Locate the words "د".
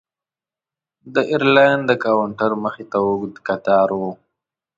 1.13-1.15, 1.89-1.91